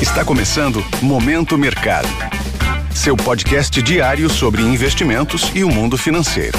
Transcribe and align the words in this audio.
Está 0.00 0.22
começando 0.22 0.84
Momento 1.00 1.56
Mercado. 1.56 2.06
Seu 2.94 3.16
podcast 3.16 3.80
diário 3.80 4.28
sobre 4.28 4.60
investimentos 4.60 5.50
e 5.54 5.64
o 5.64 5.70
mundo 5.70 5.96
financeiro. 5.96 6.58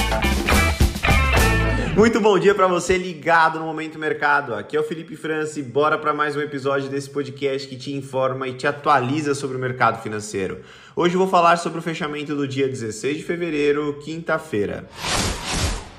Muito 1.96 2.20
bom 2.20 2.40
dia 2.40 2.56
para 2.56 2.66
você 2.66 2.98
ligado 2.98 3.60
no 3.60 3.66
Momento 3.66 4.00
Mercado. 4.00 4.56
Aqui 4.56 4.76
é 4.76 4.80
o 4.80 4.84
Felipe 4.84 5.16
França 5.16 5.60
e 5.60 5.64
bora 5.64 6.00
para 6.00 6.16
mais 6.16 6.36
um 6.36 6.42
episódio 6.42 6.90
desse 6.90 7.12
podcast 7.12 7.68
que 7.68 7.76
te 7.76 7.94
informa 7.94 8.48
e 8.48 8.54
te 8.54 8.66
atualiza 8.66 9.36
sobre 9.36 9.56
o 9.56 9.60
mercado 9.60 10.02
financeiro. 10.02 10.62
Hoje 10.96 11.14
eu 11.14 11.20
vou 11.20 11.30
falar 11.30 11.58
sobre 11.58 11.78
o 11.78 11.82
fechamento 11.84 12.36
do 12.36 12.48
dia 12.48 12.68
16 12.68 13.18
de 13.18 13.24
fevereiro, 13.24 14.00
quinta-feira. 14.04 14.90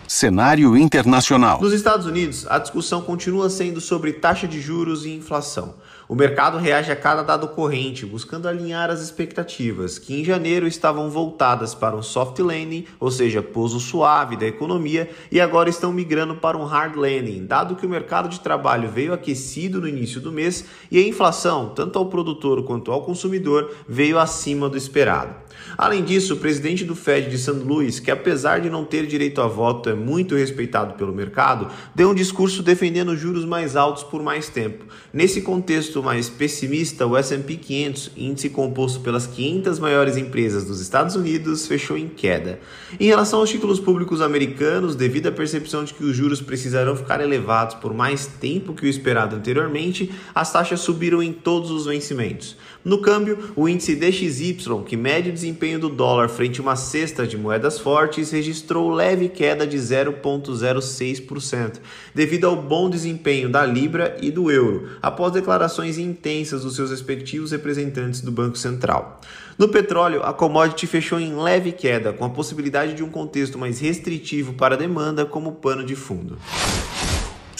Cenário 0.09 0.75
internacional. 0.77 1.61
Nos 1.61 1.75
Estados 1.75 2.07
Unidos, 2.07 2.47
a 2.49 2.59
discussão 2.59 3.03
continua 3.03 3.51
sendo 3.51 3.79
sobre 3.79 4.15
taxa 4.15 4.49
de 4.49 4.59
juros 4.59 5.05
e 5.05 5.11
inflação. 5.11 5.75
O 6.11 6.15
mercado 6.15 6.57
reage 6.57 6.91
a 6.91 6.97
cada 6.97 7.23
dado 7.23 7.49
corrente, 7.49 8.07
buscando 8.07 8.49
alinhar 8.49 8.89
as 8.89 9.03
expectativas, 9.03 9.99
que 9.99 10.19
em 10.19 10.25
janeiro 10.25 10.67
estavam 10.67 11.11
voltadas 11.11 11.75
para 11.75 11.95
um 11.95 12.01
soft 12.01 12.39
landing, 12.39 12.87
ou 12.99 13.11
seja, 13.11 13.43
pouso 13.43 13.79
suave 13.79 14.35
da 14.35 14.47
economia, 14.47 15.11
e 15.31 15.39
agora 15.39 15.69
estão 15.69 15.93
migrando 15.93 16.37
para 16.37 16.57
um 16.57 16.65
hard 16.65 16.97
landing, 16.97 17.45
dado 17.45 17.77
que 17.77 17.85
o 17.85 17.91
mercado 17.91 18.31
de 18.31 18.41
trabalho 18.41 18.89
veio 18.89 19.13
aquecido 19.13 19.83
no 19.83 19.89
início 19.89 20.19
do 20.19 20.33
mês 20.33 20.65
e 20.91 20.97
a 20.97 21.07
inflação, 21.07 21.75
tanto 21.75 21.99
ao 21.99 22.07
produtor 22.07 22.65
quanto 22.65 22.91
ao 22.91 23.03
consumidor, 23.03 23.71
veio 23.87 24.19
acima 24.19 24.67
do 24.67 24.79
esperado. 24.79 25.37
Além 25.77 26.03
disso, 26.03 26.35
o 26.35 26.39
presidente 26.39 26.85
do 26.85 26.95
Fed 26.95 27.29
de 27.29 27.37
St. 27.37 27.53
Louis, 27.53 28.01
que 28.01 28.11
apesar 28.11 28.61
de 28.61 28.71
não 28.71 28.85
ter 28.85 29.07
direito 29.07 29.41
a 29.41 29.47
voto 29.47 29.91
é 29.91 29.95
muito 29.95 30.35
respeitado 30.35 30.95
pelo 30.95 31.13
mercado, 31.13 31.69
deu 31.95 32.11
um 32.11 32.15
discurso 32.15 32.63
defendendo 32.63 33.17
juros 33.17 33.45
mais 33.45 33.77
altos 33.77 34.03
por 34.03 34.23
mais 34.23 34.49
tempo. 34.49 34.87
Nesse 35.13 35.43
contexto 35.43 35.98
mais 36.03 36.29
pessimista, 36.29 37.07
o 37.07 37.17
S&P 37.17 37.57
500, 37.57 38.13
índice 38.17 38.51
composto 38.51 39.01
pelas 39.01 39.27
500 39.27 39.79
maiores 39.79 40.17
empresas 40.17 40.65
dos 40.65 40.81
Estados 40.81 41.15
Unidos, 41.15 41.67
fechou 41.67 41.97
em 41.97 42.09
queda. 42.09 42.61
Em 42.99 43.07
relação 43.07 43.41
aos 43.41 43.51
títulos 43.51 43.81
públicos 43.81 44.21
americanos, 44.21 44.95
devido 44.95 45.29
à 45.29 45.33
percepção 45.33 45.85
de 45.85 45.95
que 45.95 46.05
os 46.05 46.17
juros 46.17 46.41
precisarão 46.41 46.97
ficar 46.97 47.21
elevados 47.21 47.77
por 47.77 47.95
mais 47.95 48.27
tempo 48.27 48.75
que 48.75 48.87
o 48.87 48.89
esperado 48.89 49.37
anteriormente, 49.37 50.11
as 50.35 50.53
taxas 50.53 50.81
subiram 50.81 51.23
em 51.23 51.33
todos 51.33 51.71
os 51.71 51.87
vencimentos. 51.87 52.57
No 52.85 52.99
câmbio, 52.99 53.53
o 53.57 53.69
índice 53.69 53.97
DXY, 53.97 54.57
que 54.87 54.97
mede 54.97 55.31
o 55.31 55.33
desempenho 55.33 55.79
do 55.79 55.89
dólar 55.89 56.29
frente 56.29 56.61
a 56.61 56.63
uma 56.63 56.77
cesta 56.77 57.27
de 57.27 57.37
moedas 57.37 57.79
fortes, 57.79 58.31
registrou 58.31 58.91
leve 58.91 59.29
queda 59.29 59.67
de 59.67 59.77
0,06%, 59.77 61.81
devido 62.15 62.47
ao 62.47 62.57
bom 62.57 62.91
desempenho 62.91 63.49
da 63.49 63.65
Libra 63.65 64.17
e 64.21 64.31
do 64.31 64.51
euro, 64.51 64.89
após 65.01 65.33
declarações 65.33 65.88
intensas 65.97 66.63
dos 66.63 66.77
seus 66.77 66.91
respectivos 66.91 67.53
representantes 67.53 68.21
do 68.21 68.31
Banco 68.31 68.59
Central. 68.59 69.21
No 69.57 69.69
petróleo, 69.69 70.23
a 70.23 70.33
commodity 70.35 70.87
fechou 70.87 71.19
em 71.19 71.35
leve 71.35 71.73
queda, 71.73 72.13
com 72.13 72.25
a 72.25 72.31
possibilidade 72.31 72.95
de 72.95 73.03
um 73.03 73.09
contexto 73.09 73.59
mais 73.59 73.81
restritivo 73.81 74.53
para 74.53 74.75
a 74.75 74.79
demanda 74.79 75.25
como 75.25 75.53
pano 75.53 75.85
de 75.85 75.97
fundo. 75.97 76.37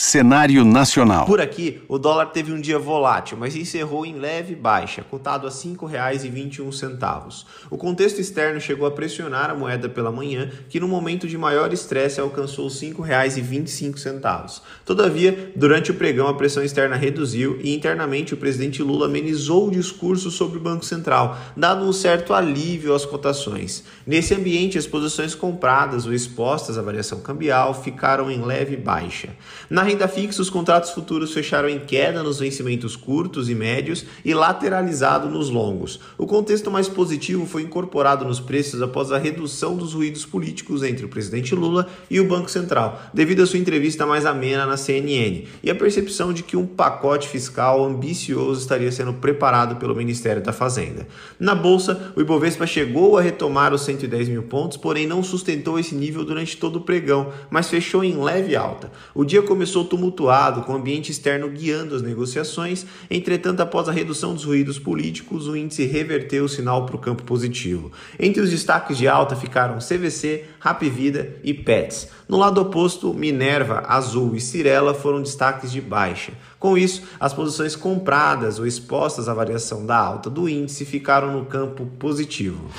Cenário 0.01 0.63
nacional. 0.63 1.25
Por 1.25 1.41
aqui, 1.41 1.81
o 1.85 1.97
dólar 1.97 2.27
teve 2.27 2.53
um 2.53 2.61
dia 2.61 2.79
volátil, 2.79 3.37
mas 3.37 3.53
encerrou 3.53 4.05
em 4.05 4.15
leve 4.15 4.55
baixa, 4.55 5.03
cotado 5.03 5.45
a 5.45 5.49
R$ 5.49 5.55
5,21. 5.57 7.43
O 7.69 7.77
contexto 7.77 8.21
externo 8.21 8.61
chegou 8.61 8.87
a 8.87 8.91
pressionar 8.91 9.49
a 9.49 9.53
moeda 9.53 9.89
pela 9.89 10.09
manhã, 10.09 10.49
que 10.69 10.79
no 10.79 10.87
momento 10.87 11.27
de 11.27 11.37
maior 11.37 11.73
estresse 11.73 12.21
alcançou 12.21 12.69
R$ 12.69 12.73
5,25. 12.75 14.61
Todavia, 14.85 15.51
durante 15.53 15.91
o 15.91 15.95
pregão, 15.95 16.29
a 16.29 16.33
pressão 16.33 16.63
externa 16.63 16.95
reduziu 16.95 17.59
e 17.61 17.75
internamente 17.75 18.33
o 18.33 18.37
presidente 18.37 18.81
Lula 18.81 19.07
amenizou 19.07 19.67
o 19.67 19.71
discurso 19.71 20.31
sobre 20.31 20.59
o 20.59 20.61
Banco 20.61 20.85
Central, 20.85 21.37
dando 21.57 21.83
um 21.83 21.91
certo 21.91 22.33
alívio 22.33 22.95
às 22.95 23.03
cotações. 23.03 23.83
Nesse 24.07 24.33
ambiente, 24.33 24.77
as 24.77 24.87
posições 24.87 25.35
compradas 25.35 26.05
ou 26.05 26.13
expostas 26.13 26.77
à 26.77 26.81
variação 26.81 27.19
cambial 27.19 27.73
ficaram 27.73 28.31
em 28.31 28.41
leve 28.45 28.77
baixa. 28.77 29.35
Na 29.69 29.88
renda 29.89 30.07
fixa, 30.07 30.39
os 30.39 30.51
contratos 30.51 30.91
futuros 30.91 31.33
fecharam 31.33 31.67
em 31.67 31.79
queda 31.79 32.21
nos 32.21 32.39
vencimentos 32.39 32.95
curtos 32.95 33.49
e 33.49 33.55
médios 33.55 34.05
e 34.23 34.35
lateralizado 34.35 35.27
nos 35.27 35.49
longos. 35.49 35.99
O 36.15 36.27
contexto 36.27 36.69
mais 36.69 36.87
positivo 36.87 37.47
foi 37.47 37.63
incorporado 37.63 38.23
nos 38.23 38.39
preços 38.39 38.83
após 38.83 39.11
a 39.11 39.17
redução 39.17 39.75
dos 39.75 39.95
ruídos 39.95 40.27
políticos 40.27 40.83
entre 40.83 41.05
o 41.05 41.09
presidente 41.09 41.55
Lula 41.55 41.87
e 42.07 42.19
o 42.19 42.27
Banco 42.27 42.51
Central, 42.51 43.01
devido 43.11 43.41
à 43.41 43.47
sua 43.47 43.57
entrevista 43.57 44.05
mais 44.05 44.27
amena 44.27 44.63
na 44.67 44.77
CNN, 44.77 45.45
e 45.63 45.71
a 45.71 45.75
percepção 45.75 46.31
de 46.31 46.43
que 46.43 46.55
um 46.55 46.67
pacote 46.67 47.27
fiscal 47.27 47.83
ambicioso 47.83 48.61
estaria 48.61 48.91
sendo 48.91 49.13
preparado 49.13 49.77
pelo 49.77 49.95
Ministério 49.95 50.43
da 50.43 50.53
Fazenda. 50.53 51.07
Na 51.39 51.55
bolsa, 51.55 52.13
o 52.15 52.21
Ibovespa 52.21 52.67
chegou 52.67 53.17
a 53.17 53.21
retomar 53.21 53.73
os 53.73 53.81
110 53.81 54.29
mil 54.29 54.43
pontos, 54.43 54.77
porém 54.77 55.07
não 55.07 55.23
sustentou 55.23 55.79
esse 55.79 55.95
nível 55.95 56.23
durante 56.23 56.57
todo 56.57 56.75
o 56.75 56.81
pregão, 56.81 57.33
mas 57.49 57.69
fechou 57.69 58.03
em 58.03 58.15
leve 58.23 58.55
alta. 58.55 58.91
O 59.15 59.25
dia 59.25 59.41
começou 59.41 59.78
começou 59.79 59.83
tumultuado, 59.85 60.61
com 60.63 60.73
o 60.73 60.75
ambiente 60.75 61.11
externo 61.11 61.49
guiando 61.49 61.95
as 61.95 62.01
negociações. 62.01 62.85
Entretanto, 63.09 63.61
após 63.61 63.87
a 63.87 63.91
redução 63.91 64.33
dos 64.33 64.43
ruídos 64.43 64.79
políticos, 64.79 65.47
o 65.47 65.55
índice 65.55 65.85
reverteu 65.85 66.45
o 66.45 66.49
sinal 66.49 66.85
para 66.85 66.95
o 66.95 66.99
campo 66.99 67.23
positivo. 67.23 67.91
Entre 68.19 68.41
os 68.41 68.49
destaques 68.49 68.97
de 68.97 69.07
alta 69.07 69.35
ficaram 69.35 69.77
CVC, 69.77 70.45
Rapvida 70.59 71.35
e 71.43 71.53
Pets. 71.53 72.09
No 72.27 72.37
lado 72.37 72.61
oposto, 72.61 73.13
Minerva, 73.13 73.83
Azul 73.87 74.35
e 74.35 74.41
Cirela 74.41 74.93
foram 74.93 75.21
destaques 75.21 75.71
de 75.71 75.81
baixa. 75.81 76.33
Com 76.59 76.77
isso, 76.77 77.03
as 77.19 77.33
posições 77.33 77.75
compradas 77.75 78.59
ou 78.59 78.67
expostas 78.67 79.29
à 79.29 79.33
variação 79.33 79.85
da 79.85 79.97
alta 79.97 80.29
do 80.29 80.49
índice 80.49 80.85
ficaram 80.85 81.31
no 81.31 81.45
campo 81.45 81.85
positivo 81.97 82.69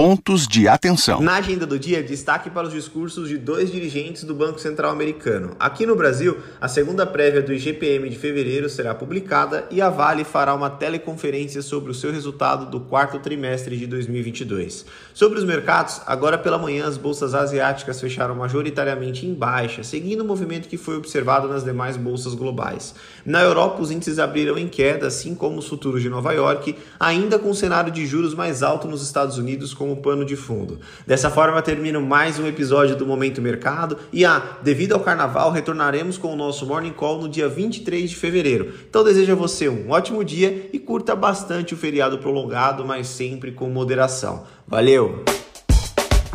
pontos 0.00 0.48
de 0.48 0.66
atenção. 0.66 1.20
Na 1.20 1.34
agenda 1.34 1.66
do 1.66 1.78
dia, 1.78 2.02
destaque 2.02 2.48
para 2.48 2.66
os 2.66 2.72
discursos 2.72 3.28
de 3.28 3.36
dois 3.36 3.70
dirigentes 3.70 4.24
do 4.24 4.34
Banco 4.34 4.58
Central 4.58 4.92
Americano. 4.92 5.54
Aqui 5.60 5.84
no 5.84 5.94
Brasil, 5.94 6.38
a 6.58 6.68
segunda 6.68 7.04
prévia 7.04 7.42
do 7.42 7.52
IGPM 7.52 8.08
de 8.08 8.16
fevereiro 8.16 8.70
será 8.70 8.94
publicada 8.94 9.66
e 9.70 9.82
a 9.82 9.90
Vale 9.90 10.24
fará 10.24 10.54
uma 10.54 10.70
teleconferência 10.70 11.60
sobre 11.60 11.90
o 11.90 11.94
seu 11.94 12.10
resultado 12.10 12.70
do 12.70 12.80
quarto 12.80 13.18
trimestre 13.18 13.76
de 13.76 13.86
2022. 13.86 14.86
Sobre 15.12 15.38
os 15.38 15.44
mercados, 15.44 16.00
agora 16.06 16.38
pela 16.38 16.56
manhã 16.56 16.86
as 16.86 16.96
bolsas 16.96 17.34
asiáticas 17.34 18.00
fecharam 18.00 18.34
majoritariamente 18.34 19.26
em 19.26 19.34
baixa, 19.34 19.84
seguindo 19.84 20.22
o 20.22 20.26
movimento 20.26 20.66
que 20.66 20.78
foi 20.78 20.96
observado 20.96 21.46
nas 21.46 21.62
demais 21.62 21.98
bolsas 21.98 22.32
globais. 22.32 22.94
Na 23.22 23.42
Europa, 23.42 23.82
os 23.82 23.90
índices 23.90 24.18
abriram 24.18 24.56
em 24.56 24.66
queda, 24.66 25.08
assim 25.08 25.34
como 25.34 25.58
os 25.58 25.68
futuros 25.68 26.00
de 26.00 26.08
Nova 26.08 26.32
York, 26.32 26.74
ainda 26.98 27.38
com 27.38 27.50
um 27.50 27.54
cenário 27.54 27.92
de 27.92 28.06
juros 28.06 28.34
mais 28.34 28.62
alto 28.62 28.88
nos 28.88 29.02
Estados 29.02 29.36
Unidos 29.36 29.74
como 29.90 29.96
pano 29.96 30.24
de 30.24 30.36
fundo. 30.36 30.78
Dessa 31.06 31.30
forma, 31.30 31.60
termino 31.60 32.00
mais 32.00 32.38
um 32.38 32.46
episódio 32.46 32.94
do 32.94 33.06
Momento 33.06 33.42
Mercado 33.42 33.98
e, 34.12 34.24
ah, 34.24 34.58
devido 34.62 34.92
ao 34.92 35.00
carnaval, 35.00 35.50
retornaremos 35.50 36.16
com 36.16 36.32
o 36.32 36.36
nosso 36.36 36.64
Morning 36.66 36.92
Call 36.92 37.20
no 37.20 37.28
dia 37.28 37.48
23 37.48 38.10
de 38.10 38.16
fevereiro. 38.16 38.72
Então, 38.88 39.02
desejo 39.02 39.32
a 39.32 39.34
você 39.34 39.68
um 39.68 39.90
ótimo 39.90 40.24
dia 40.24 40.70
e 40.72 40.78
curta 40.78 41.16
bastante 41.16 41.74
o 41.74 41.76
feriado 41.76 42.18
prolongado, 42.18 42.84
mas 42.84 43.08
sempre 43.08 43.52
com 43.52 43.68
moderação. 43.68 44.44
Valeu! 44.66 45.24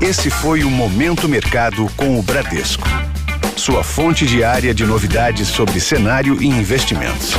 Esse 0.02 0.30
foi 0.30 0.64
o 0.64 0.70
Momento 0.70 1.30
Mercado 1.30 1.88
com 1.96 2.20
o 2.20 2.24
Bradesco. 2.24 2.88
Sua 3.56 3.84
fonte 3.84 4.26
diária 4.26 4.74
de 4.74 4.86
novidades 4.86 5.48
sobre 5.48 5.80
cenário 5.80 6.42
e 6.42 6.48
investimentos. 6.48 7.34